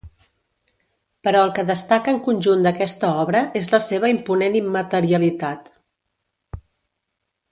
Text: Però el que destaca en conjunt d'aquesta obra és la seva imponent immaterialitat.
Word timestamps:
Però 1.27 1.41
el 1.47 1.51
que 1.59 1.65
destaca 1.67 2.13
en 2.13 2.17
conjunt 2.27 2.63
d'aquesta 2.67 3.11
obra 3.25 3.43
és 3.61 3.69
la 3.75 3.81
seva 3.89 4.09
imponent 4.15 4.57
immaterialitat. 4.61 5.71